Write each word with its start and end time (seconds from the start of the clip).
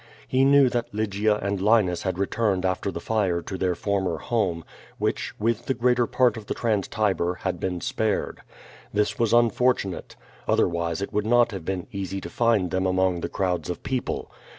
He 0.27 0.43
knew 0.43 0.67
that 0.69 0.91
Lygia 0.91 1.35
and 1.41 1.61
Linus 1.61 2.01
had 2.01 2.17
returned 2.17 2.65
after 2.65 2.89
the 2.91 2.99
fire 2.99 3.39
to 3.43 3.55
their 3.55 3.75
former 3.75 4.17
home, 4.17 4.63
which, 4.97 5.39
with 5.39 5.67
the 5.67 5.75
greater 5.75 6.07
part 6.07 6.37
of 6.37 6.47
the 6.47 6.55
Trans 6.55 6.87
Tiber, 6.87 7.35
had 7.41 7.59
been 7.59 7.81
spared. 7.81 8.41
This 8.91 9.19
was 9.19 9.31
unfortunate. 9.31 10.15
Other 10.47 10.67
wise 10.67 11.03
it 11.03 11.13
would 11.13 11.27
not 11.27 11.51
have 11.51 11.65
been 11.65 11.85
easy 11.91 12.19
to 12.19 12.31
find 12.31 12.71
them 12.71 12.87
among 12.87 13.19
the 13.19 13.29
crowds 13.29 13.69
of 13.69 13.83
people. 13.83 14.31